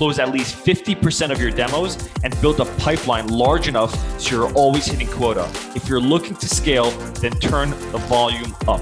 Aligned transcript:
close 0.00 0.18
at 0.18 0.30
least 0.30 0.56
50% 0.64 1.30
of 1.30 1.38
your 1.38 1.50
demos, 1.50 1.98
and 2.24 2.40
build 2.40 2.58
a 2.58 2.64
pipeline 2.76 3.28
large 3.28 3.68
enough 3.68 3.92
so 4.18 4.34
you're 4.34 4.52
always 4.54 4.86
hitting 4.86 5.06
quota. 5.06 5.46
If 5.76 5.90
you're 5.90 6.00
looking 6.00 6.34
to 6.36 6.48
scale, 6.48 6.90
then 7.20 7.32
turn 7.32 7.68
the 7.92 7.98
volume 8.08 8.56
up. 8.66 8.80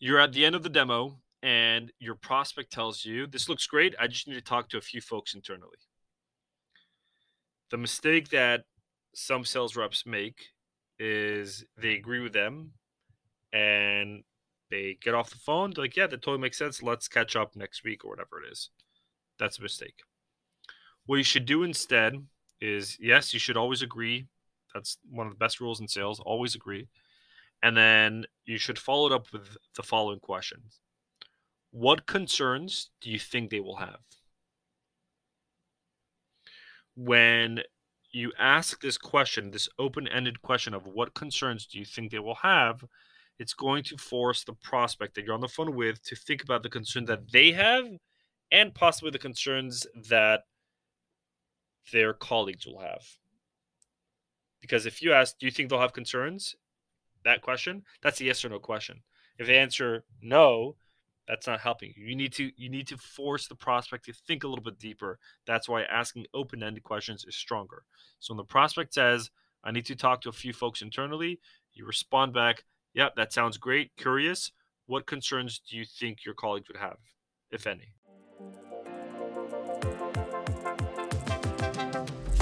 You're 0.00 0.18
at 0.18 0.32
the 0.32 0.44
end 0.44 0.56
of 0.56 0.64
the 0.64 0.68
demo 0.68 1.20
and 1.40 1.92
your 2.00 2.16
prospect 2.16 2.72
tells 2.72 3.04
you, 3.04 3.28
This 3.28 3.48
looks 3.48 3.68
great. 3.68 3.94
I 4.00 4.08
just 4.08 4.26
need 4.26 4.34
to 4.34 4.40
talk 4.40 4.68
to 4.70 4.78
a 4.78 4.80
few 4.80 5.00
folks 5.00 5.36
internally. 5.36 5.78
The 7.70 7.76
mistake 7.76 8.30
that 8.30 8.64
some 9.14 9.44
sales 9.44 9.76
reps 9.76 10.04
make 10.04 10.46
is 10.98 11.64
they 11.80 11.94
agree 11.94 12.18
with 12.18 12.32
them 12.32 12.72
and 13.52 14.24
they 14.70 14.98
get 15.00 15.14
off 15.14 15.30
the 15.30 15.36
phone. 15.36 15.72
They're 15.74 15.84
like, 15.84 15.96
Yeah, 15.96 16.06
that 16.06 16.22
totally 16.22 16.38
makes 16.38 16.58
sense. 16.58 16.82
Let's 16.82 17.08
catch 17.08 17.36
up 17.36 17.56
next 17.56 17.84
week 17.84 18.04
or 18.04 18.10
whatever 18.10 18.42
it 18.42 18.50
is. 18.50 18.70
That's 19.38 19.58
a 19.58 19.62
mistake. 19.62 20.02
What 21.06 21.16
you 21.16 21.24
should 21.24 21.46
do 21.46 21.62
instead 21.62 22.14
is 22.60 22.96
yes, 23.00 23.34
you 23.34 23.40
should 23.40 23.56
always 23.56 23.82
agree. 23.82 24.26
That's 24.72 24.98
one 25.08 25.26
of 25.26 25.32
the 25.32 25.38
best 25.38 25.60
rules 25.60 25.80
in 25.80 25.88
sales. 25.88 26.20
Always 26.20 26.54
agree. 26.54 26.88
And 27.62 27.76
then 27.76 28.26
you 28.44 28.58
should 28.58 28.78
follow 28.78 29.06
it 29.06 29.12
up 29.12 29.32
with 29.32 29.56
the 29.76 29.82
following 29.82 30.20
questions 30.20 30.80
what 31.74 32.06
concerns 32.06 32.90
do 33.00 33.10
you 33.10 33.18
think 33.18 33.50
they 33.50 33.58
will 33.58 33.74
have? 33.74 33.98
When 36.94 37.62
you 38.12 38.32
ask 38.38 38.80
this 38.80 38.96
question, 38.96 39.50
this 39.50 39.68
open 39.76 40.06
ended 40.06 40.40
question 40.40 40.72
of 40.72 40.86
what 40.86 41.14
concerns 41.14 41.66
do 41.66 41.80
you 41.80 41.84
think 41.84 42.12
they 42.12 42.20
will 42.20 42.36
have, 42.36 42.84
it's 43.38 43.54
going 43.54 43.82
to 43.84 43.96
force 43.96 44.44
the 44.44 44.54
prospect 44.54 45.14
that 45.14 45.24
you're 45.24 45.34
on 45.34 45.40
the 45.40 45.48
phone 45.48 45.74
with 45.74 46.02
to 46.04 46.16
think 46.16 46.42
about 46.42 46.62
the 46.62 46.70
concern 46.70 47.04
that 47.06 47.30
they 47.32 47.52
have 47.52 47.86
and 48.52 48.74
possibly 48.74 49.10
the 49.10 49.18
concerns 49.18 49.86
that 50.08 50.42
their 51.92 52.12
colleagues 52.12 52.66
will 52.66 52.80
have. 52.80 53.02
Because 54.60 54.86
if 54.86 55.02
you 55.02 55.12
ask, 55.12 55.38
do 55.38 55.46
you 55.46 55.52
think 55.52 55.68
they'll 55.68 55.80
have 55.80 55.92
concerns? 55.92 56.56
That 57.24 57.42
question, 57.42 57.82
that's 58.02 58.20
a 58.20 58.24
yes 58.24 58.44
or 58.44 58.48
no 58.50 58.58
question. 58.58 59.02
If 59.38 59.46
they 59.46 59.58
answer 59.58 60.04
no, 60.22 60.76
that's 61.26 61.46
not 61.46 61.60
helping 61.60 61.92
you. 61.96 62.04
You 62.06 62.16
need 62.16 62.32
to 62.34 62.52
you 62.56 62.68
need 62.68 62.86
to 62.88 62.98
force 62.98 63.48
the 63.48 63.54
prospect 63.54 64.04
to 64.04 64.12
think 64.12 64.44
a 64.44 64.48
little 64.48 64.62
bit 64.62 64.78
deeper. 64.78 65.18
That's 65.46 65.68
why 65.68 65.82
asking 65.84 66.26
open-ended 66.34 66.82
questions 66.82 67.24
is 67.26 67.34
stronger. 67.34 67.84
So 68.20 68.34
when 68.34 68.38
the 68.38 68.44
prospect 68.44 68.94
says, 68.94 69.30
"I 69.64 69.70
need 69.70 69.86
to 69.86 69.96
talk 69.96 70.20
to 70.22 70.28
a 70.28 70.32
few 70.32 70.52
folks 70.52 70.82
internally," 70.82 71.40
you 71.72 71.86
respond 71.86 72.34
back, 72.34 72.64
"Yep, 72.64 72.73
yeah, 72.94 73.08
that 73.16 73.32
sounds 73.32 73.56
great. 73.56 73.90
Curious, 73.96 74.52
what 74.86 75.06
concerns 75.06 75.60
do 75.68 75.76
you 75.76 75.84
think 75.84 76.24
your 76.24 76.34
colleagues 76.34 76.68
would 76.68 76.78
have, 76.78 76.98
if 77.50 77.66
any?" 77.66 77.92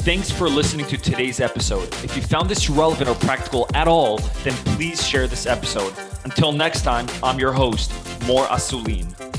Thanks 0.02 0.32
for 0.32 0.48
listening 0.48 0.86
to 0.86 0.96
today's 0.96 1.38
episode. 1.38 1.86
If 2.04 2.16
you 2.16 2.22
found 2.22 2.48
this 2.48 2.68
relevant 2.68 3.08
or 3.08 3.14
practical 3.14 3.68
at 3.74 3.86
all, 3.86 4.18
then 4.42 4.52
please 4.74 5.06
share 5.06 5.28
this 5.28 5.46
episode. 5.46 5.94
Until 6.24 6.50
next 6.50 6.82
time, 6.82 7.06
I'm 7.22 7.38
your 7.38 7.52
host, 7.52 7.92
Mor 8.26 8.44
Asulin. 8.46 9.31